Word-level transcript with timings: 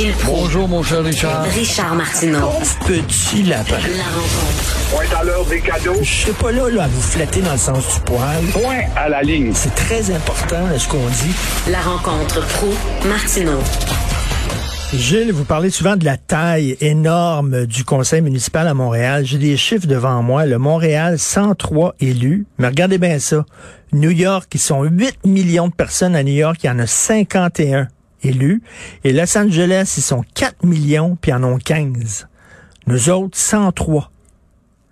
Gilles 0.00 0.14
Proulx. 0.14 0.40
Bonjour, 0.40 0.66
mon 0.66 0.82
cher 0.82 1.04
Richard. 1.04 1.44
Richard 1.44 1.94
Martineau. 1.94 2.48
Petit 2.86 3.42
lapin. 3.42 3.76
La 3.98 4.04
rencontre. 4.04 4.90
Point 4.90 5.20
à 5.20 5.24
l'heure 5.24 5.44
des 5.44 5.60
cadeaux. 5.60 5.98
Je 6.00 6.10
suis 6.10 6.32
pas 6.32 6.52
là, 6.52 6.70
là 6.70 6.84
à 6.84 6.88
vous 6.88 7.02
flatter 7.02 7.42
dans 7.42 7.52
le 7.52 7.58
sens 7.58 7.96
du 7.96 8.00
poil. 8.06 8.42
Point 8.54 8.80
à 8.96 9.10
la 9.10 9.20
ligne. 9.20 9.52
C'est 9.54 9.74
très 9.74 10.10
important 10.10 10.66
là, 10.68 10.78
ce 10.78 10.88
qu'on 10.88 11.06
dit. 11.06 11.34
La 11.70 11.80
rencontre 11.80 12.40
pro 12.48 12.68
martineau 13.06 13.58
Gilles, 14.94 15.32
vous 15.32 15.44
parlez 15.44 15.68
souvent 15.68 15.96
de 15.96 16.06
la 16.06 16.16
taille 16.16 16.78
énorme 16.80 17.66
du 17.66 17.84
conseil 17.84 18.22
municipal 18.22 18.68
à 18.68 18.72
Montréal. 18.72 19.26
J'ai 19.26 19.36
des 19.36 19.58
chiffres 19.58 19.86
devant 19.86 20.22
moi. 20.22 20.46
Le 20.46 20.56
Montréal, 20.56 21.18
103 21.18 21.96
élus. 22.00 22.46
Mais 22.56 22.68
regardez 22.68 22.96
bien 22.96 23.18
ça. 23.18 23.44
New 23.92 24.10
York, 24.10 24.48
ils 24.54 24.60
sont 24.60 24.82
8 24.82 25.26
millions 25.26 25.68
de 25.68 25.74
personnes 25.74 26.16
à 26.16 26.22
New 26.22 26.32
York. 26.32 26.56
Il 26.64 26.68
y 26.68 26.70
en 26.70 26.78
a 26.78 26.86
51 26.86 27.88
élus. 28.22 28.62
Et 29.04 29.12
Los 29.12 29.36
Angeles, 29.36 29.94
ils 29.96 30.02
sont 30.02 30.22
4 30.34 30.64
millions, 30.64 31.16
puis 31.20 31.32
en 31.32 31.42
ont 31.44 31.58
15. 31.58 32.28
Nous 32.86 33.10
autres, 33.10 33.36
103. 33.36 34.10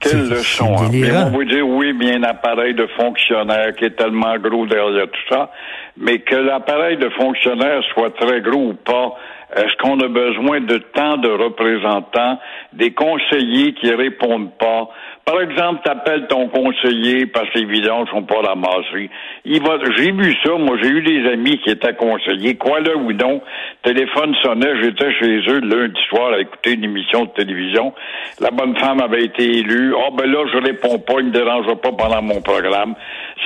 Quelle 0.01 0.29
leçon. 0.29 0.77
Hein? 0.79 0.89
Mais 0.93 1.17
on 1.17 1.31
vous 1.31 1.45
dire, 1.45 1.67
oui, 1.67 1.93
mais 1.93 2.15
un 2.15 2.23
appareil 2.23 2.75
de 2.75 2.87
fonctionnaire 2.97 3.75
qui 3.75 3.87
est 3.87 3.97
tellement 3.97 4.39
gros 4.39 4.67
derrière 4.67 5.07
tout 5.11 5.35
ça, 5.35 5.51
mais 5.97 6.21
que 6.21 6.37
l'appareil 6.37 6.97
de 6.99 7.09
fonctionnaire 7.11 7.83
soit 7.93 8.11
très 8.11 8.41
gros 8.41 8.69
ou 8.69 8.75
pas, 8.75 9.15
est-ce 9.57 9.77
qu'on 9.79 9.99
a 10.01 10.09
besoin 10.09 10.61
de 10.61 10.79
tant 10.79 11.17
de 11.17 11.31
représentants, 11.31 12.39
des 12.75 12.93
conseillers 12.93 13.73
qui 13.75 13.91
répondent 13.93 14.53
pas? 14.59 14.89
Par 15.29 15.43
exemple, 15.43 15.83
t'appelles 15.85 16.27
ton 16.27 16.49
conseiller 16.49 17.27
parce 17.27 17.51
que 17.51 17.59
les 17.59 17.67
vidanges 17.67 18.09
sont 18.09 18.23
pas 18.23 18.41
ramassées. 18.41 19.11
Il 19.45 19.61
j'ai 19.99 20.11
vu 20.11 20.35
ça, 20.43 20.55
moi, 20.55 20.79
j'ai 20.83 20.89
eu 20.89 21.03
des 21.03 21.29
amis 21.29 21.59
qui 21.59 21.69
étaient 21.69 21.93
conseillers, 21.93 22.57
quoi 22.57 22.81
là 22.81 22.97
ou 22.97 23.13
non, 23.13 23.43
téléphone 23.83 24.35
sonnait, 24.43 24.83
j'étais 24.83 25.13
chez 25.13 25.41
eux 25.51 25.61
lundi 25.61 26.01
soir 26.09 26.33
à 26.33 26.41
écouter 26.41 26.73
une 26.73 26.85
émission 26.85 27.27
de 27.27 27.31
télévision. 27.33 27.93
La 28.41 28.51
bonne 28.51 28.75
femme 28.79 29.03
avait 29.03 29.25
été 29.25 29.59
élue. 29.59 29.93
Oh, 29.95 30.11
ben 30.17 30.33
là, 30.33 30.47
je 30.51 30.59
réponds 30.65 30.99
pas, 30.99 31.17
il 31.19 31.27
me 31.27 31.31
dérange 31.31 31.75
pas 31.75 31.93
pendant 31.93 32.23
mon 32.23 32.41
programme. 32.41 32.95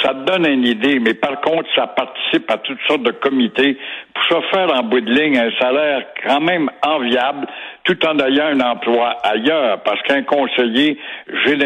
Ça 0.03 0.15
te 0.15 0.25
donne 0.25 0.47
une 0.47 0.65
idée, 0.65 1.01
mais 1.01 1.15
par 1.15 1.41
contre, 1.41 1.69
ça 1.75 1.89
participe 1.89 2.49
à 2.49 2.59
toutes 2.59 2.81
sortes 2.87 3.03
de 3.03 3.11
comités 3.11 3.77
pour 4.15 4.25
se 4.25 4.47
faire 4.55 4.73
en 4.73 4.85
bout 4.85 5.01
de 5.01 5.13
ligne 5.13 5.37
un 5.37 5.51
salaire 5.61 6.03
quand 6.25 6.41
même 6.41 6.71
enviable, 6.87 7.47
tout 7.85 7.99
en 8.07 8.19
ayant 8.21 8.47
un 8.47 8.61
emploi 8.61 9.17
ailleurs, 9.25 9.83
parce 9.83 10.01
qu'un 10.03 10.23
conseiller, 10.23 10.99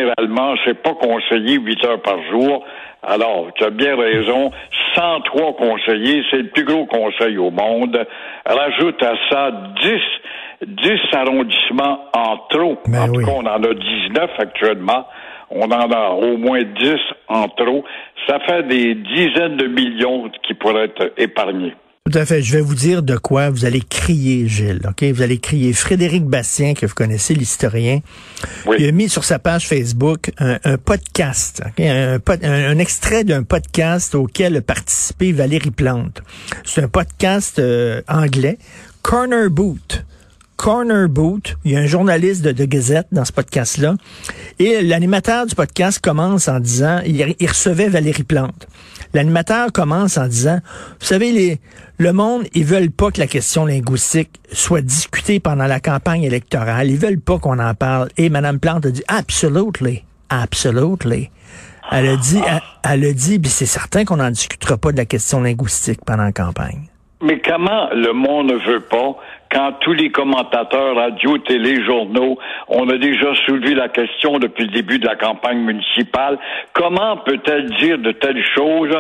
généralement, 0.07 0.55
c'est 0.65 0.81
pas 0.83 0.95
conseiller 0.95 1.59
huit 1.59 1.85
heures 1.85 2.03
par 2.03 2.23
jour. 2.31 2.65
Alors, 3.03 3.49
tu 3.55 3.65
as 3.65 3.71
bien 3.71 3.97
raison, 3.97 4.51
103 4.95 5.57
conseillers, 5.57 6.23
c'est 6.31 6.39
le 6.39 6.49
plus 6.49 6.65
gros 6.65 6.87
conseil 6.87 7.39
au 7.39 7.51
monde. 7.51 8.05
Rajoute 8.45 9.03
à 9.03 9.13
ça 9.31 9.51
10, 9.83 9.93
10 10.67 10.91
arrondissements 11.13 12.01
en 12.13 12.39
trop. 12.49 12.79
Ben 12.89 13.03
en 13.03 13.13
tout 13.13 13.25
cas, 13.25 13.33
on 13.33 13.47
en 13.47 13.63
a 13.63 13.75
19 13.75 14.31
actuellement. 14.39 15.07
On 15.51 15.71
en 15.71 15.91
a 15.93 16.11
au 16.11 16.37
moins 16.37 16.63
10 16.63 16.95
en 17.29 17.49
trop. 17.49 17.85
Ça 18.27 18.41
fait 18.41 18.65
des 18.65 18.95
dizaines 18.95 19.57
de 19.57 19.67
millions 19.69 20.29
qui 20.43 20.55
pourraient 20.55 20.87
être 20.87 21.13
épargnés. 21.17 21.75
Tout 22.09 22.17
à 22.17 22.25
fait. 22.25 22.41
Je 22.41 22.53
vais 22.53 22.61
vous 22.61 22.75
dire 22.77 23.03
de 23.03 23.17
quoi 23.17 23.51
vous 23.51 23.65
allez 23.65 23.81
crier, 23.81 24.47
Gilles. 24.47 24.81
OK? 24.89 25.03
Vous 25.05 25.23
allez 25.23 25.39
crier. 25.39 25.73
Frédéric 25.73 26.25
Bastien, 26.25 26.75
que 26.75 26.87
vous 26.87 26.95
connaissez, 26.95 27.35
l'historien, 27.35 28.01
Oui. 28.65 28.77
il 28.79 28.87
a 28.89 28.93
mis 28.93 29.09
sur 29.09 29.25
sa 29.25 29.41
page 29.41 29.67
Facebook 29.67 30.31
un, 30.39 30.59
un 30.63 30.79
podcast, 30.79 31.63
un 31.81 32.79
extrait 32.79 33.25
d'un 33.25 33.43
podcast 33.43 34.15
auquel 34.15 34.57
a 34.57 34.61
participé 34.61 35.33
Valérie 35.33 35.73
Plante. 35.73 36.23
C'est 36.65 36.83
un 36.85 36.89
podcast 36.89 37.59
euh, 37.59 38.03
anglais, 38.07 38.59
Corner 39.03 39.51
Boot. 39.51 40.05
Corner 40.57 41.09
Boot, 41.09 41.57
il 41.65 41.73
y 41.73 41.77
a 41.77 41.81
un 41.81 41.87
journaliste 41.87 42.43
de, 42.43 42.65
Gazette 42.65 43.09
dans 43.13 43.25
ce 43.25 43.33
podcast-là, 43.33 43.95
et 44.59 44.83
l'animateur 44.83 45.47
du 45.47 45.55
podcast 45.55 46.03
commence 46.03 46.49
en 46.49 46.61
disant, 46.61 47.01
il, 47.07 47.23
recevait 47.47 47.89
Valérie 47.89 48.25
Plante. 48.25 48.67
L'animateur 49.15 49.73
commence 49.73 50.17
en 50.19 50.27
disant, 50.27 50.61
vous 51.01 51.07
savez, 51.07 51.31
les, 51.31 51.61
le 51.99 52.13
monde, 52.13 52.45
ils 52.55 52.65
veulent 52.65 52.91
pas 52.91 53.11
que 53.11 53.21
la 53.21 53.27
question 53.27 53.67
linguistique 53.67 54.41
soit 54.53 54.81
discutée 54.81 55.41
pendant 55.41 55.67
la 55.67 55.81
campagne 55.81 56.25
électorale. 56.25 56.91
Ils 56.91 56.99
veulent 56.99 57.21
pas 57.21 57.39
qu'on 57.39 57.59
en 57.59 57.75
parle. 57.75 58.09
Et 58.17 58.29
Mme 58.29 58.59
Plante 58.59 58.87
a 58.87 58.91
dit, 58.91 59.05
absolutely, 59.09 60.05
absolutely. 60.29 61.31
Elle 61.93 62.09
a 62.09 62.17
dit, 62.17 62.41
elle, 62.47 62.63
elle 62.83 63.05
a 63.05 63.13
dit, 63.13 63.41
c'est 63.45 63.67
certain 63.67 64.05
qu'on 64.05 64.17
n'en 64.17 64.31
discutera 64.31 64.77
pas 64.77 64.91
de 64.91 64.97
la 64.97 65.05
question 65.05 65.41
linguistique 65.41 66.01
pendant 66.05 66.25
la 66.25 66.33
campagne. 66.33 66.89
Mais 67.23 67.41
comment 67.41 67.89
le 67.95 68.13
monde 68.13 68.49
ne 68.49 68.57
veut 68.57 68.81
pas 68.81 69.17
quand 69.51 69.73
tous 69.81 69.93
les 69.93 70.11
commentateurs 70.11 70.97
radio, 70.97 71.39
télé, 71.39 71.85
journaux, 71.85 72.39
on 72.69 72.89
a 72.89 72.99
déjà 72.99 73.35
soulevé 73.47 73.75
la 73.75 73.89
question 73.89 74.39
depuis 74.39 74.65
le 74.65 74.71
début 74.71 74.99
de 74.99 75.07
la 75.07 75.17
campagne 75.17 75.59
municipale, 75.59 76.39
comment 76.73 77.17
peut-elle 77.19 77.71
dire 77.77 77.99
de 77.99 78.13
telles 78.13 78.45
choses? 78.55 78.97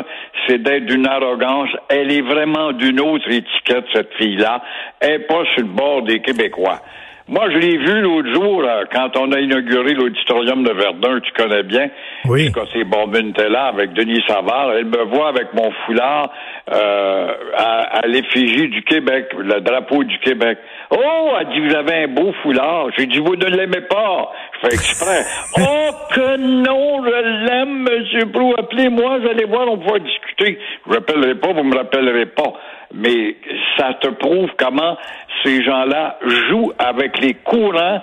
C'est 0.47 0.62
d'être 0.62 0.87
d'une 0.87 1.06
arrogance. 1.06 1.71
Elle 1.89 2.12
est 2.12 2.23
vraiment 2.23 2.73
d'une 2.73 3.01
autre 3.01 3.31
étiquette, 3.31 3.87
cette 3.93 4.12
fille-là. 4.15 4.62
Elle 5.01 5.21
n'est 5.21 5.27
pas 5.27 5.45
sur 5.55 5.62
le 5.62 5.73
bord 5.73 6.03
des 6.03 6.21
Québécois. 6.21 6.81
Moi, 7.28 7.50
je 7.50 7.59
l'ai 7.59 7.76
vu 7.76 8.00
l'autre 8.03 8.32
jour, 8.32 8.62
là, 8.62 8.84
quand 8.92 9.16
on 9.16 9.32
a 9.32 9.41
inauguré 9.41 9.94
l'auditorium 9.94 10.62
de 10.62 10.70
Verdun, 10.72 11.19
tu 11.19 11.32
connais 11.32 11.64
bien. 11.64 11.88
Oui. 12.25 12.53
Quand 12.53 12.66
c'est 12.72 12.84
Bombine 12.84 13.31
était 13.31 13.48
là 13.48 13.66
avec 13.66 13.94
Denis 13.94 14.22
Savard, 14.28 14.72
elle 14.75 14.84
me 14.84 15.03
voit 15.06 15.31
avec 15.31 15.53
mon 15.53 15.72
foulard 15.84 16.31
euh, 16.72 17.28
à, 17.56 17.98
à 17.98 18.06
l'effigie 18.06 18.69
du 18.69 18.82
Québec, 18.84 19.26
le 19.37 19.60
drapeau 19.60 20.04
du 20.04 20.16
Québec. 20.20 20.59
Oh, 20.92 21.32
elle 21.41 21.48
dit, 21.48 21.66
vous 21.66 21.75
avez 21.75 22.04
un 22.04 22.09
beau 22.09 22.32
foulard. 22.44 22.91
J'ai 22.97 23.06
dit, 23.06 23.19
vous 23.19 23.34
ne 23.34 23.47
l'aimez 23.47 23.81
pas. 23.81 24.32
Je 24.54 24.69
fais 24.69 24.75
exprès. 24.75 25.25
oh, 25.58 25.91
que 26.14 26.37
non, 26.37 27.04
je 27.04 27.47
l'aime, 27.47 27.88
Monsieur 27.91 28.31
Prou. 28.31 28.54
Appelez-moi, 28.56 29.19
vous 29.19 29.28
allez 29.28 29.47
voir, 29.47 29.69
on 29.69 29.78
pourra 29.78 29.98
discuter. 29.98 30.60
Je 30.60 30.88
vous 30.88 30.94
rappellerai 30.94 31.34
pas, 31.34 31.53
vous 31.53 31.64
me 31.64 31.76
rappellerez 31.76 32.26
pas. 32.26 32.53
Mais 32.95 33.37
ça 33.77 33.95
te 33.95 34.09
prouve 34.09 34.51
comment 34.59 34.97
ces 35.45 35.63
gens-là 35.63 36.19
jouent 36.49 36.73
avec 36.79 37.19
les 37.21 37.35
courants 37.35 38.01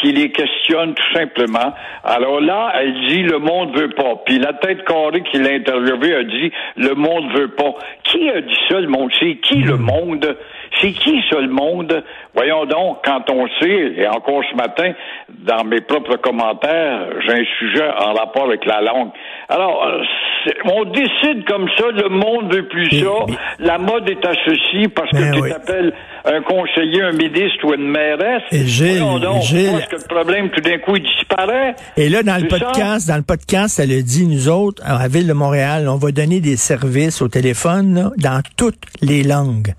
qui 0.00 0.12
les 0.12 0.30
questionnent 0.30 0.94
tout 0.94 1.12
simplement. 1.14 1.72
Alors 2.04 2.40
là, 2.40 2.72
elle 2.78 2.92
dit 3.08 3.22
le 3.22 3.38
monde 3.38 3.76
veut 3.76 3.90
pas. 3.90 4.16
Puis 4.24 4.38
la 4.38 4.52
tête 4.52 4.84
carrée 4.84 5.22
qui 5.22 5.38
l'a 5.38 5.52
interviewé 5.52 6.14
a 6.14 6.22
dit 6.22 6.52
le 6.76 6.94
monde 6.94 7.32
veut 7.34 7.48
pas. 7.48 7.74
Qui 8.04 8.28
a 8.30 8.40
dit 8.40 8.58
ça 8.68 8.80
le 8.80 8.88
monde? 8.88 9.10
C'est 9.18 9.36
qui 9.36 9.62
le 9.62 9.76
monde? 9.76 10.36
C'est 10.80 10.92
qui 10.92 11.22
ça 11.30 11.40
le 11.40 11.48
monde? 11.48 12.04
Voyons 12.34 12.66
donc, 12.66 12.98
quand 13.04 13.30
on 13.30 13.48
sait, 13.60 13.94
et 13.96 14.06
encore 14.06 14.42
ce 14.50 14.56
matin, 14.56 14.92
dans 15.30 15.64
mes 15.64 15.80
propres 15.80 16.16
commentaires, 16.16 17.06
j'ai 17.26 17.32
un 17.32 17.44
sujet 17.58 17.88
en 17.98 18.12
rapport 18.12 18.44
avec 18.44 18.66
la 18.66 18.82
langue. 18.82 19.10
Alors, 19.48 19.86
euh, 19.86 20.50
on 20.64 20.84
décide 20.86 21.44
comme 21.46 21.68
ça, 21.78 21.84
le 21.92 22.08
monde 22.08 22.52
veut 22.52 22.66
plus 22.66 22.90
ça, 22.90 23.06
mais- 23.28 23.34
la 23.60 23.78
mode 23.78 24.08
est 24.10 24.18
ceci 24.44 24.88
parce 24.88 25.08
que 25.10 25.16
Ben 25.16 25.32
tu 25.34 25.40
oui. 25.40 25.50
t'appelles 25.50 25.92
un 26.24 26.42
conseiller, 26.42 27.02
un 27.02 27.12
ministre 27.12 27.64
ou 27.64 27.74
une 27.74 27.88
mairesse. 27.88 28.42
Et 28.50 28.66
Gilles, 28.66 29.02
Gilles- 29.42 29.70
parce 29.72 29.86
que 29.86 29.96
le 29.96 30.08
problème, 30.14 30.50
tout 30.50 30.60
d'un 30.60 30.78
coup, 30.78 30.96
il 30.96 31.02
disparaît? 31.04 31.76
Et 31.96 32.08
là, 32.08 32.24
dans 32.24 32.34
le 32.42 32.48
C'est 32.50 32.58
ça? 32.58 32.64
podcast, 32.66 33.08
dans 33.08 33.16
le 33.16 33.22
podcast, 33.22 33.78
elle 33.78 33.92
a 33.92 34.02
dit, 34.02 34.26
nous 34.26 34.48
autres, 34.48 34.82
à 34.84 34.98
la 34.98 35.06
Ville 35.08 35.28
de 35.28 35.32
Montréal, 35.32 35.88
on 35.88 35.96
va 35.96 36.10
donner 36.10 36.40
des 36.40 36.56
services 36.56 37.22
au 37.22 37.28
téléphone 37.28 37.94
là, 37.94 38.10
dans 38.16 38.42
toutes 38.56 38.82
les 39.02 39.22
langues. 39.22 39.74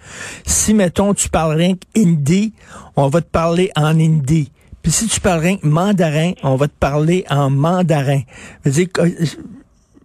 Si, 0.45 0.73
mettons, 0.73 1.13
tu 1.13 1.27
parles 1.27 1.57
rien 1.57 1.73
qu'hindi, 1.93 2.53
on 2.95 3.07
va 3.09 3.19
te 3.19 3.29
parler 3.29 3.71
en 3.75 3.99
hindi. 3.99 4.49
Puis 4.81 4.93
si 4.93 5.07
tu 5.09 5.19
parles 5.19 5.41
rien 5.41 5.57
que 5.57 5.67
mandarin, 5.67 6.31
on 6.43 6.55
va 6.55 6.67
te 6.69 6.77
parler 6.79 7.25
en 7.29 7.49
mandarin. 7.49 8.21
Je 8.63 8.69
veux 8.69 8.75
dire, 8.75 8.87
euh, 8.99 9.09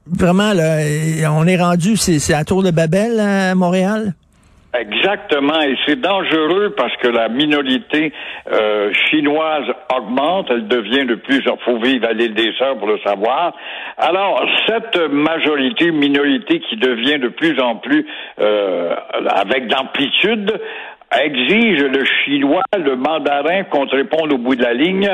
vraiment, 0.06 0.52
là, 0.52 0.78
on 1.32 1.46
est 1.46 1.60
rendu, 1.60 1.96
c'est 1.96 2.34
à 2.34 2.44
Tour 2.44 2.62
de 2.62 2.70
Babel 2.70 3.20
à 3.20 3.54
Montréal? 3.54 4.14
Exactement, 4.74 5.60
et 5.60 5.76
c'est 5.84 6.00
dangereux 6.00 6.74
parce 6.74 6.96
que 6.96 7.08
la 7.08 7.28
minorité 7.28 8.10
euh, 8.50 8.90
chinoise 9.10 9.66
augmente, 9.94 10.46
elle 10.48 10.66
devient 10.66 11.04
de 11.04 11.16
plus 11.16 11.46
en 11.46 11.58
faut 11.58 11.78
vivre 11.78 12.08
à 12.08 12.14
l'île 12.14 12.32
des 12.32 12.54
Sœurs 12.58 12.78
pour 12.78 12.88
le 12.88 12.98
savoir. 13.04 13.52
Alors, 13.98 14.42
cette 14.66 14.96
majorité, 15.10 15.90
minorité 15.90 16.60
qui 16.60 16.76
devient 16.78 17.18
de 17.18 17.28
plus 17.28 17.60
en 17.60 17.76
plus 17.76 18.06
euh, 18.40 18.94
avec 19.28 19.66
d'amplitude, 19.66 20.58
exige 21.20 21.82
le 21.82 22.04
chinois, 22.24 22.62
le 22.74 22.96
mandarin 22.96 23.64
qu'on 23.64 23.86
réponde 23.86 24.32
au 24.32 24.38
bout 24.38 24.56
de 24.56 24.62
la 24.62 24.72
ligne. 24.72 25.10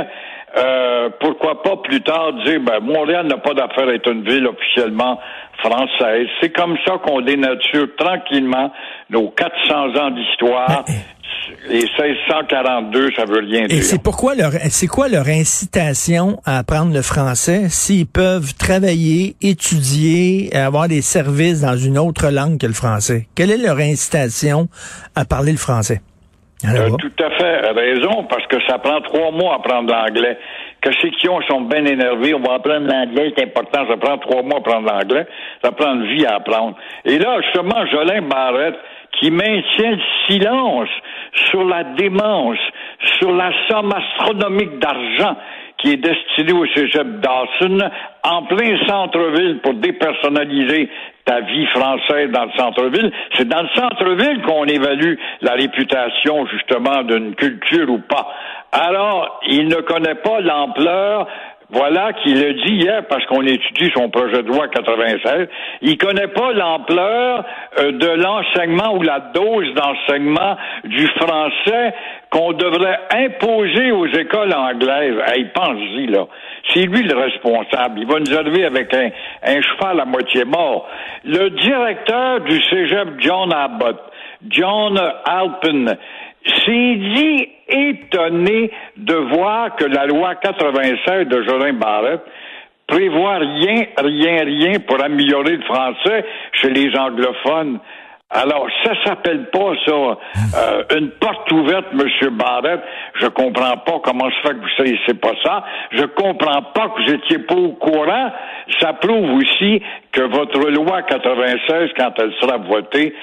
Euh, 0.57 1.11
pourquoi 1.21 1.63
pas 1.63 1.77
plus 1.77 2.01
tard 2.03 2.33
dire 2.45 2.61
ben 2.61 2.81
Montréal 2.81 3.27
n'a 3.27 3.37
pas 3.37 3.55
d'affaire 3.55 3.89
à 3.89 3.93
être 3.93 4.11
une 4.11 4.23
ville 4.23 4.47
officiellement 4.47 5.21
française. 5.59 6.27
C'est 6.41 6.51
comme 6.51 6.77
ça 6.87 6.99
qu'on 7.05 7.21
dénature 7.21 7.89
tranquillement 7.99 8.73
nos 9.11 9.29
400 9.31 9.97
ans 9.97 10.11
d'histoire. 10.11 10.85
Et 11.71 11.81
1642, 11.81 13.11
ça 13.17 13.25
veut 13.25 13.41
rien 13.41 13.65
Et 13.65 13.69
dire. 13.69 13.83
c'est 13.83 14.03
pourquoi 14.03 14.35
leur, 14.35 14.53
c'est 14.71 14.87
quoi 14.87 15.09
leur 15.09 15.29
incitation 15.29 16.41
à 16.45 16.59
apprendre 16.59 16.93
le 16.93 17.03
français 17.03 17.69
s'ils 17.69 18.07
peuvent 18.07 18.55
travailler, 18.55 19.37
étudier, 19.41 20.55
avoir 20.55 20.89
des 20.89 21.03
services 21.03 21.63
dans 21.63 21.77
une 21.77 21.99
autre 21.99 22.31
langue 22.31 22.59
que 22.59 22.67
le 22.67 22.73
français? 22.73 23.29
Quelle 23.35 23.51
est 23.51 23.59
leur 23.59 23.79
incitation 23.79 24.69
à 25.15 25.25
parler 25.25 25.53
le 25.53 25.59
français? 25.59 26.01
Ah, 26.65 26.73
là-bas. 26.73 26.97
tout 26.99 27.25
à 27.25 27.31
fait 27.31 27.71
raison, 27.71 28.25
parce 28.25 28.47
que 28.47 28.57
ça 28.67 28.79
prend 28.79 29.01
trois 29.01 29.31
mois 29.31 29.53
à 29.53 29.57
apprendre 29.57 29.93
l'anglais. 29.93 30.39
Que 30.81 30.91
ceux 31.01 31.11
qui 31.11 31.29
ont 31.29 31.41
sont 31.43 31.63
bien 31.63 31.85
énervés, 31.85 32.35
on 32.35 32.41
va 32.41 32.55
apprendre 32.55 32.87
l'anglais, 32.89 33.33
c'est 33.37 33.45
important, 33.45 33.87
ça 33.89 33.97
prend 33.97 34.19
trois 34.19 34.43
mois 34.43 34.57
à 34.57 34.59
apprendre 34.59 34.93
l'anglais, 34.93 35.27
ça 35.63 35.71
prend 35.73 35.95
une 35.95 36.07
vie 36.07 36.27
à 36.27 36.37
apprendre. 36.37 36.77
Et 37.05 37.19
là, 37.19 37.41
justement, 37.43 37.87
Jolin 37.87 38.23
Barrette, 38.23 38.79
qui 39.21 39.31
maintient 39.31 39.93
le 39.93 40.03
silence 40.27 40.89
sur 41.51 41.65
la 41.65 41.85
démence, 41.85 42.59
sur 43.19 43.33
la 43.33 43.51
somme 43.69 43.93
astronomique 43.93 44.79
d'argent 44.79 45.37
qui 45.79 45.93
est 45.93 45.97
destiné 45.97 46.53
au 46.53 46.67
cégep 46.75 47.21
Dawson, 47.21 47.79
en 48.25 48.43
plein 48.45 48.77
centre-ville 48.87 49.61
pour 49.63 49.75
dépersonnaliser 49.75 50.89
ta 51.25 51.41
vie 51.41 51.67
française 51.67 52.31
dans 52.31 52.47
le 52.47 52.51
centre-ville. 52.57 53.13
C'est 53.35 53.49
dans 53.49 53.63
le 53.63 53.69
centre-ville 53.75 54.43
qu'on 54.43 54.65
évalue 54.65 55.15
la 55.43 55.53
réputation, 55.53 56.47
justement, 56.47 57.03
d'une 57.05 57.35
culture 57.35 57.89
ou 57.91 57.99
pas. 57.99 58.27
Alors, 58.73 59.41
il 59.47 59.69
ne 59.69 59.77
connaît 59.77 60.17
pas 60.17 60.41
l'ampleur 60.41 61.27
voilà 61.71 62.15
qu'il 62.15 62.41
le 62.41 62.55
dit 62.55 62.77
hier 62.77 63.07
parce 63.09 63.27
qu'on 63.27 63.43
étudie 63.43 63.91
son 63.95 64.09
projet 64.09 64.43
de 64.43 64.49
loi 64.49 64.69
96. 64.69 65.49
Il 65.83 65.99
connaît 65.99 66.29
pas 66.29 66.53
l'ampleur 66.53 67.45
euh, 67.79 67.93
de 67.93 68.09
l'enseignement 68.09 68.97
ou 68.97 69.03
la 69.03 69.21
dose 69.35 69.75
d'enseignement 69.75 70.57
du 70.85 71.07
français 71.09 71.93
qu'on 72.31 72.53
devrait 72.53 72.99
imposer 73.15 73.93
aux 73.93 74.07
écoles 74.07 74.55
anglaises. 74.55 75.17
Hey, 75.27 75.45
pense-y, 75.55 76.07
là. 76.07 76.27
C'est 76.73 76.87
lui 76.87 77.03
le 77.03 77.15
responsable. 77.15 78.01
Il 78.01 78.07
va 78.07 78.19
nous 78.19 78.35
arriver 78.35 78.65
avec 78.65 78.95
un, 78.95 79.61
cheval 79.61 80.01
à 80.01 80.07
moitié 80.07 80.45
mort. 80.45 80.89
Le 81.25 81.51
directeur 81.51 82.41
du 82.41 82.63
cégep 82.63 83.09
John 83.19 83.53
Abbott, 83.53 83.99
John 84.49 84.99
Alpin, 85.25 85.97
s'est 86.49 86.95
dit 86.97 87.49
étonné 87.69 88.71
de 88.97 89.15
voir 89.15 89.77
que 89.77 89.85
la 89.85 90.07
loi 90.07 90.35
96 90.37 91.29
de 91.29 91.43
Jolin 91.43 91.75
Barrette 91.75 92.23
prévoit 92.87 93.39
rien, 93.39 93.85
rien, 93.99 94.45
rien 94.45 94.81
pour 94.81 95.03
améliorer 95.03 95.57
le 95.57 95.63
français 95.63 96.25
chez 96.53 96.71
les 96.71 96.97
anglophones. 96.97 97.79
Alors, 98.31 98.67
ça 98.85 98.93
s'appelle 99.05 99.49
pas 99.51 99.73
ça 99.87 99.93
euh, 99.95 100.99
une 100.99 101.11
porte 101.13 101.51
ouverte, 101.51 101.87
Monsieur 101.95 102.31
Barrette. 102.31 102.83
Je 103.15 103.27
comprends 103.29 103.79
pas 103.79 104.01
comment 104.05 104.31
se 104.31 104.49
fait 104.49 104.55
que 104.55 104.61
vous 104.61 104.77
savez 104.77 105.19
pas 105.19 105.33
ça. 105.43 105.65
Je 105.93 106.05
comprends 106.05 106.63
pas 106.75 106.89
que 106.89 107.03
vous 107.03 107.15
étiez 107.15 107.39
pas 107.39 107.55
au 107.55 107.73
courant. 107.73 108.31
Ça 108.81 108.93
prouve 108.95 109.33
aussi 109.35 109.83
que 110.13 110.23
votre 110.23 110.69
loi 110.71 111.03
96, 111.03 111.91
quand 111.97 112.13
elle 112.19 112.33
sera 112.35 112.59
votée, 112.59 113.15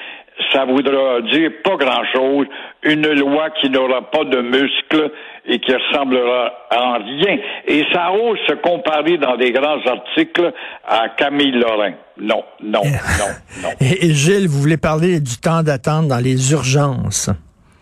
ça 0.51 0.65
voudra 0.65 1.21
dire 1.21 1.51
pas 1.63 1.75
grand-chose, 1.77 2.47
une 2.83 3.07
loi 3.13 3.49
qui 3.61 3.69
n'aura 3.69 4.09
pas 4.09 4.23
de 4.25 4.41
muscles 4.41 5.11
et 5.45 5.59
qui 5.59 5.73
ressemblera 5.73 6.51
en 6.71 6.93
rien. 6.97 7.37
Et 7.67 7.83
ça 7.93 8.11
ose 8.11 8.37
se 8.47 8.53
comparer 8.55 9.17
dans 9.17 9.37
des 9.37 9.51
grands 9.51 9.81
articles 9.85 10.51
à 10.87 11.09
Camille 11.17 11.51
Lorrain. 11.51 11.93
Non, 12.19 12.43
non, 12.63 12.83
non, 12.83 13.63
non. 13.63 13.69
Et, 13.79 14.07
et 14.07 14.13
Gilles, 14.13 14.47
vous 14.47 14.59
voulez 14.59 14.77
parler 14.77 15.19
du 15.19 15.37
temps 15.37 15.63
d'attente 15.63 16.07
dans 16.07 16.23
les 16.23 16.51
urgences? 16.51 17.29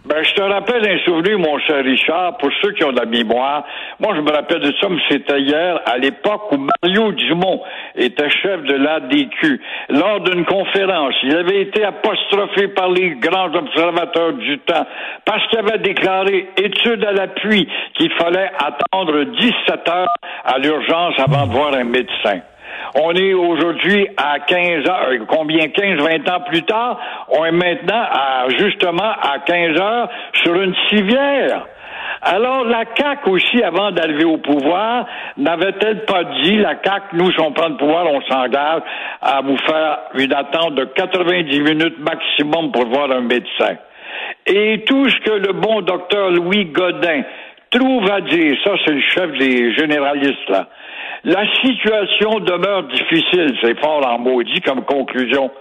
Ben, 0.06 0.22
je 0.22 0.34
te 0.34 0.42
rappelle 0.42 0.86
un 0.86 1.00
souvenir, 1.06 1.40
mon 1.40 1.58
cher 1.60 1.82
Richard, 1.82 2.38
pour 2.38 2.50
ceux 2.62 2.74
qui 2.74 2.84
ont 2.84 2.92
de 2.92 3.00
la 3.00 3.06
mémoire. 3.06 3.64
Moi, 4.02 4.14
je 4.16 4.20
me 4.20 4.32
rappelle 4.32 4.60
de 4.60 4.74
ça, 4.82 4.90
mais 4.90 5.02
c'était 5.10 5.40
hier, 5.40 5.80
à 5.86 5.98
l'époque 5.98 6.52
où 6.52 6.58
Mario 6.58 7.14
Dumont 7.14 7.62
était 7.96 8.30
chef 8.30 8.64
de 8.64 8.74
l'ADQ. 8.74 9.62
Lors 9.88 10.20
d'une 10.20 10.44
conférence, 10.44 11.16
il 11.24 11.34
avait 11.38 11.62
été 11.62 11.86
apostrophé 11.86 12.68
par 12.68 12.90
les 12.90 13.12
grands 13.12 13.54
observateurs 13.56 14.34
du 14.34 14.60
temps 14.60 14.86
parce 15.24 15.48
qu'il 15.48 15.60
avait 15.60 15.80
déclaré, 15.80 16.50
étude 16.58 17.06
à 17.06 17.14
l'appui, 17.14 17.66
qu'il 17.94 18.12
fallait 18.12 18.52
attendre 18.60 19.24
17 19.24 19.88
heures 19.88 20.14
à 20.44 20.58
l'urgence 20.58 21.14
avant 21.18 21.48
de 21.48 21.54
voir 21.54 21.74
un 21.76 21.86
médecin. 21.86 22.42
On 22.96 23.12
est 23.16 23.34
aujourd'hui 23.34 24.08
à 24.18 24.40
15 24.40 24.88
heures, 24.88 25.10
combien? 25.28 25.68
15, 25.68 26.00
20 26.00 26.30
ans 26.30 26.42
plus 26.48 26.62
tard, 26.64 27.00
on 27.30 27.44
est 27.44 27.52
maintenant 27.52 28.04
à, 28.12 28.46
justement 28.50 29.12
à 29.20 29.40
15 29.46 29.80
heures 29.80 30.10
sur 30.44 30.62
une 30.62 30.76
civière. 30.90 31.66
Alors, 32.22 32.64
la 32.66 32.84
CAQ 32.96 33.30
aussi, 33.32 33.64
avant 33.64 33.92
d'arriver 33.92 34.26
au 34.26 34.38
pouvoir, 34.38 35.06
n'avait-elle 35.38 36.06
pas 36.06 36.24
dit, 36.44 36.58
la 36.58 36.76
CAQ, 36.84 37.18
nous, 37.18 37.32
si 37.32 37.40
on 37.40 37.52
prend 37.52 37.70
le 37.70 37.78
pouvoir, 37.78 38.06
on 38.06 38.22
s'engage 38.22 38.82
à 39.22 39.42
vous 39.42 39.58
faire 39.58 40.00
une 40.14 40.34
attente 40.34 40.76
de 40.76 40.86
90 40.86 41.60
minutes 41.62 42.00
maximum 42.00 42.72
pour 42.72 42.86
voir 42.88 43.12
un 43.12 43.22
médecin. 43.22 43.76
Et 44.46 44.84
tout 44.86 45.10
ce 45.10 45.18
que 45.18 45.32
le 45.32 45.54
bon 45.54 45.82
docteur 45.82 46.30
Louis 46.30 46.66
Godin 46.66 47.24
trouve 47.72 48.10
à 48.10 48.22
dire, 48.22 48.56
ça 48.64 48.72
c'est 48.86 48.94
le 48.94 49.02
chef 49.02 49.32
des 49.38 49.74
généralistes 49.74 50.50
là, 50.50 50.68
la 51.24 51.46
situation 51.62 52.40
demeure 52.40 52.84
difficile, 52.84 53.56
c'est 53.62 53.80
fort 53.80 54.06
en 54.06 54.20
maudit 54.20 54.60
comme 54.62 54.84
conclusion. 54.84 55.52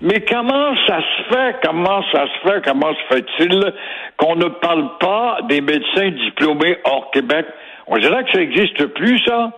Mais 0.00 0.20
comment 0.20 0.74
ça 0.86 0.98
se 1.00 1.34
fait, 1.34 1.56
comment 1.62 2.02
ça 2.12 2.26
se 2.26 2.48
fait, 2.48 2.64
comment 2.64 2.92
se 2.92 3.14
fait-il 3.14 3.72
qu'on 4.16 4.36
ne 4.36 4.48
parle 4.48 4.98
pas 4.98 5.38
des 5.48 5.60
médecins 5.60 6.10
diplômés 6.10 6.78
hors 6.84 7.10
Québec? 7.12 7.46
On 7.86 7.96
dirait 7.96 8.24
que 8.24 8.32
ça 8.32 8.38
n'existe 8.38 8.86
plus, 8.86 9.18
ça. 9.24 9.52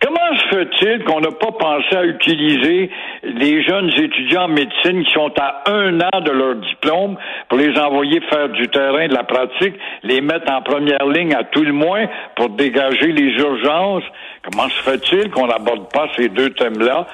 Comment 0.00 0.36
se 0.36 0.48
fait-il 0.48 1.04
qu'on 1.04 1.20
n'a 1.20 1.30
pas 1.30 1.52
pensé 1.52 1.96
à 1.96 2.04
utiliser 2.04 2.90
les 3.22 3.62
jeunes 3.62 3.90
étudiants 3.98 4.44
en 4.44 4.48
médecine 4.48 5.04
qui 5.04 5.12
sont 5.12 5.32
à 5.38 5.62
un 5.70 6.00
an 6.00 6.20
de 6.20 6.30
leur 6.30 6.56
diplôme 6.56 7.16
pour 7.48 7.58
les 7.58 7.78
envoyer 7.78 8.20
faire 8.22 8.48
du 8.48 8.68
terrain, 8.68 9.08
de 9.08 9.14
la 9.14 9.24
pratique, 9.24 9.74
les 10.02 10.20
mettre 10.20 10.50
en 10.50 10.62
première 10.62 11.06
ligne 11.06 11.34
à 11.34 11.44
tout 11.44 11.62
le 11.62 11.72
moins 11.72 12.06
pour 12.36 12.50
dégager 12.50 13.12
les 13.12 13.32
urgences? 13.40 14.04
Comment 14.42 14.68
se 14.68 14.82
fait-il 14.82 15.30
qu'on 15.30 15.46
n'aborde 15.46 15.90
pas 15.92 16.08
ces 16.16 16.28
deux 16.28 16.50
thèmes-là? 16.50 17.06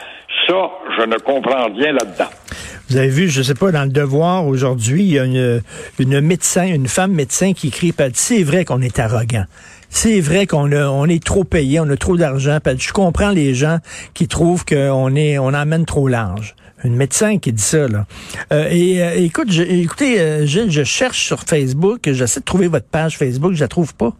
Ça, 0.46 0.70
je 0.98 1.04
ne 1.04 1.16
comprends 1.18 1.66
rien 1.66 1.92
là-dedans. 1.92 2.47
Vous 2.88 2.96
avez 2.96 3.08
vu, 3.08 3.28
je 3.28 3.42
sais 3.42 3.54
pas, 3.54 3.70
dans 3.70 3.84
le 3.84 3.90
devoir 3.90 4.46
aujourd'hui, 4.46 5.02
il 5.02 5.12
y 5.12 5.18
a 5.18 5.24
une, 5.24 5.62
une 5.98 6.20
médecin, 6.20 6.66
une 6.66 6.88
femme 6.88 7.12
médecin 7.12 7.52
qui 7.52 7.68
écrit, 7.68 7.92
c'est 8.14 8.42
vrai 8.42 8.64
qu'on 8.64 8.80
est 8.80 8.98
arrogant. 8.98 9.44
C'est 9.90 10.20
vrai 10.20 10.46
qu'on 10.46 10.72
on 10.72 11.06
est 11.06 11.22
trop 11.22 11.44
payé, 11.44 11.80
on 11.80 11.88
a 11.90 11.96
trop 11.96 12.16
d'argent. 12.16 12.58
Je 12.78 12.92
comprends 12.92 13.30
les 13.30 13.54
gens 13.54 13.78
qui 14.14 14.26
trouvent 14.26 14.64
qu'on 14.64 15.14
est, 15.16 15.38
on 15.38 15.48
emmène 15.48 15.84
trop 15.84 16.08
large. 16.08 16.54
Une 16.84 16.94
médecin 16.94 17.38
qui 17.38 17.52
dit 17.52 17.62
ça, 17.62 17.88
là. 17.88 18.06
Euh, 18.52 18.68
et 18.70 19.02
euh, 19.02 19.16
écoute, 19.16 19.50
je, 19.50 19.62
écoutez, 19.62 20.20
euh, 20.20 20.46
Gilles, 20.46 20.70
je 20.70 20.84
cherche 20.84 21.24
sur 21.24 21.40
Facebook, 21.40 22.00
j'essaie 22.04 22.40
de 22.40 22.44
trouver 22.44 22.68
votre 22.68 22.86
page 22.86 23.18
Facebook, 23.18 23.52
je 23.54 23.60
la 23.60 23.68
trouve 23.68 23.94
pas. 23.94 24.12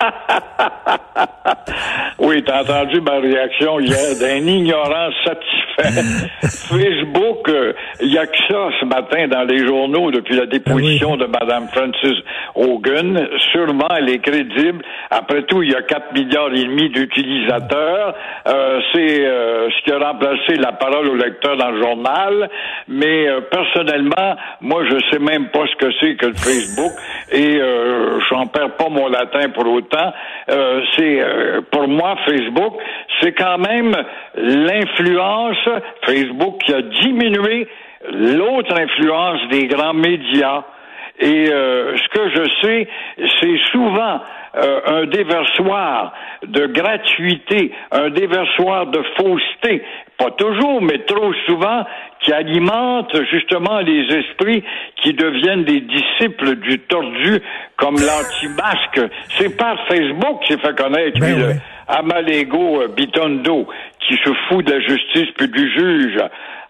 Oui, 2.20 2.42
t'as 2.44 2.62
entendu 2.62 3.00
ma 3.00 3.20
réaction 3.20 3.78
hier 3.78 4.18
d'un 4.18 4.44
ignorant 4.46 5.10
satisfait. 5.24 5.67
Facebook, 5.78 7.50
il 8.00 8.12
y 8.12 8.18
a 8.18 8.26
que 8.26 8.38
ça 8.48 8.68
ce 8.80 8.84
matin 8.84 9.28
dans 9.28 9.44
les 9.44 9.66
journaux 9.66 10.10
depuis 10.10 10.36
la 10.36 10.46
déposition 10.46 11.16
de 11.16 11.26
Mme 11.26 11.68
Francis 11.68 12.18
Hogan? 12.54 13.28
Sûrement, 13.52 13.88
elle 13.96 14.10
est 14.10 14.18
crédible. 14.18 14.84
Après 15.10 15.42
tout, 15.42 15.62
il 15.62 15.70
y 15.70 15.74
a 15.74 15.82
4 15.82 16.12
milliards 16.14 16.52
et 16.52 16.64
demi 16.64 16.90
d'utilisateurs. 16.90 18.14
Euh, 18.46 18.80
c'est 18.92 19.26
euh, 19.26 19.68
ce 19.70 19.84
qui 19.84 19.92
a 19.92 19.98
remplacé 19.98 20.54
la 20.56 20.72
parole 20.72 21.08
au 21.08 21.14
lecteur 21.14 21.56
dans 21.56 21.70
le 21.70 21.80
journal. 21.80 22.50
Mais 22.88 23.28
euh, 23.28 23.40
personnellement, 23.42 24.36
moi, 24.60 24.82
je 24.90 24.98
sais 25.10 25.20
même 25.20 25.48
pas 25.48 25.64
ce 25.66 25.76
que 25.76 25.92
c'est 26.00 26.16
que 26.16 26.26
le 26.26 26.34
Facebook 26.34 26.92
et 27.32 27.58
euh, 27.60 28.18
j'en 28.30 28.46
perds 28.46 28.76
pas 28.76 28.88
mon 28.88 29.08
latin 29.08 29.48
pour 29.50 29.66
autant. 29.66 30.12
Euh, 30.50 30.80
c'est 30.96 31.20
euh, 31.20 31.60
pour 31.70 31.88
moi 31.88 32.16
Facebook, 32.24 32.74
c'est 33.20 33.32
quand 33.32 33.58
même 33.58 33.94
l'influence 34.36 35.67
Facebook 36.04 36.58
qui 36.64 36.72
a 36.72 36.82
diminué 36.82 37.68
l'autre 38.10 38.74
influence 38.78 39.40
des 39.50 39.66
grands 39.66 39.94
médias. 39.94 40.64
Et 41.20 41.50
euh, 41.50 41.96
ce 41.96 42.08
que 42.10 42.30
je 42.30 42.48
sais, 42.62 42.88
c'est 43.40 43.58
souvent 43.72 44.20
euh, 44.56 44.80
un 44.86 45.06
déversoir 45.06 46.12
de 46.46 46.66
gratuité, 46.66 47.72
un 47.90 48.10
déversoir 48.10 48.86
de 48.86 49.02
fausseté, 49.16 49.82
pas 50.16 50.30
toujours, 50.32 50.80
mais 50.80 50.98
trop 51.06 51.32
souvent, 51.46 51.84
qui 52.20 52.32
alimente 52.32 53.14
justement 53.30 53.80
les 53.80 54.04
esprits 54.16 54.62
qui 55.02 55.12
deviennent 55.12 55.64
des 55.64 55.80
disciples 55.80 56.56
du 56.56 56.78
tordu 56.80 57.40
comme 57.76 57.96
l'anti-masque. 57.96 59.00
C'est 59.30 59.56
par 59.56 59.76
Facebook 59.88 60.42
qu'il 60.44 60.56
s'est 60.56 60.66
fait 60.66 60.76
connaître, 60.76 61.18
Ben 61.20 61.34
lui, 61.34 61.42
oui. 61.42 61.52
le 61.54 61.54
Amalego 61.88 62.86
Bitondo, 62.96 63.66
qui 64.08 64.14
se 64.16 64.30
fout 64.48 64.64
de 64.66 64.72
la 64.72 64.80
justice 64.80 65.28
puis 65.36 65.48
du 65.48 65.70
juge. 65.72 66.18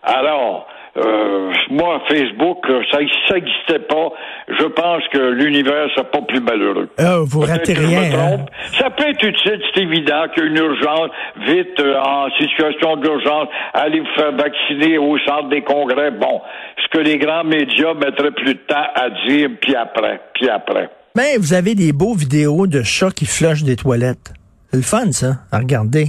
Alors, 0.03 0.67
Euh, 0.97 1.53
moi, 1.71 2.01
Facebook, 2.09 2.67
ça 2.91 2.99
n'existait 2.99 3.79
pas. 3.89 4.09
Je 4.49 4.65
pense 4.65 5.03
que 5.13 5.31
l'univers, 5.31 5.87
c'est 5.95 6.11
pas 6.11 6.23
plus 6.23 6.41
malheureux. 6.41 6.89
Ah, 6.99 7.19
vous 7.23 7.41
ratez 7.41 7.75
rien. 7.75 8.03
hein? 8.19 8.47
Ça 8.81 8.91
peut 8.91 9.05
être 9.09 9.23
utile, 9.23 9.61
c'est 9.75 9.83
évident 9.83 10.25
qu'il 10.35 10.43
y 10.43 10.47
a 10.47 10.51
une 10.51 10.57
urgence, 10.57 11.11
vite, 11.47 11.79
euh, 11.79 12.01
en 12.01 12.29
situation 12.41 12.97
d'urgence, 12.97 13.47
aller 13.75 14.01
vous 14.01 14.13
faire 14.17 14.33
vacciner 14.33 14.99
au 14.99 15.17
centre 15.19 15.49
des 15.51 15.63
congrès. 15.63 16.11
Bon, 16.11 16.41
ce 16.83 16.89
que 16.99 17.05
les 17.05 17.19
grands 17.19 17.45
médias 17.45 17.95
mettraient 17.95 18.33
plus 18.33 18.55
de 18.55 18.61
temps 18.67 18.87
à 18.97 19.11
dire, 19.29 19.51
puis 19.61 19.77
après, 19.77 20.21
puis 20.35 20.49
après. 20.49 20.89
Mais 21.15 21.37
vous 21.39 21.53
avez 21.55 21.77
des 21.77 21.93
beaux 21.93 22.15
vidéos 22.15 22.67
de 22.67 22.83
chats 22.83 23.11
qui 23.15 23.27
flushent 23.27 23.63
des 23.63 23.77
toilettes. 23.77 24.33
C'est 24.71 24.79
le 24.79 24.83
fun, 24.83 25.13
ça, 25.13 25.35
à 25.53 25.59
regarder. 25.59 26.07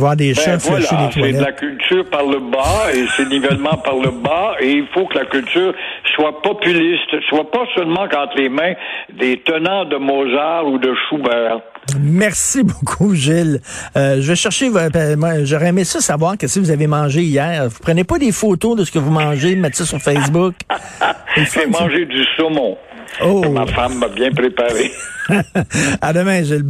Voir 0.00 0.16
des 0.16 0.32
chats 0.32 0.52
Ben 0.52 0.60
flusher 0.60 0.86
voilà, 0.96 1.10
c'est 1.12 1.32
de 1.32 1.44
la 1.44 1.52
culture 1.52 2.04
par 2.08 2.24
le 2.24 2.40
bas 2.40 2.90
et 2.94 3.04
c'est 3.16 3.28
nivellement 3.28 3.76
par 3.84 3.96
le 3.96 4.10
bas 4.10 4.54
et 4.58 4.70
il 4.70 4.86
faut 4.94 5.04
que 5.06 5.18
la 5.18 5.26
culture 5.26 5.74
soit 6.14 6.40
populiste, 6.40 7.20
soit 7.28 7.50
pas 7.50 7.64
seulement 7.74 8.04
entre 8.04 8.36
les 8.38 8.48
mains 8.48 8.72
des 9.18 9.42
tenants 9.44 9.84
de 9.84 9.96
Mozart 9.96 10.66
ou 10.66 10.78
de 10.78 10.94
Schubert. 10.94 11.60
Merci 12.00 12.62
beaucoup, 12.64 13.14
Gilles. 13.14 13.60
Euh, 13.94 14.22
je 14.22 14.28
vais 14.28 14.36
chercher, 14.36 14.70
euh, 14.74 15.16
moi, 15.16 15.44
j'aurais 15.44 15.68
aimé 15.68 15.84
ça 15.84 16.00
savoir 16.00 16.38
qu'est-ce 16.38 16.54
que 16.54 16.64
vous 16.64 16.70
avez 16.70 16.86
mangé 16.86 17.20
hier. 17.20 17.68
Vous 17.68 17.78
prenez 17.82 18.04
pas 18.04 18.18
des 18.18 18.32
photos 18.32 18.78
de 18.78 18.84
ce 18.84 18.90
que 18.90 18.98
vous 18.98 19.10
mangez, 19.10 19.54
mettre 19.54 19.76
ça 19.76 19.84
sur 19.84 19.98
Facebook. 19.98 20.54
J'ai 21.36 21.66
mangé 21.66 22.06
du 22.06 22.24
saumon. 22.36 22.78
Oh. 23.22 23.48
Ma 23.50 23.66
femme 23.66 23.98
m'a 23.98 24.08
bien 24.08 24.30
préparé. 24.30 24.90
à 26.00 26.12
demain, 26.12 26.42
Gilles. 26.42 26.62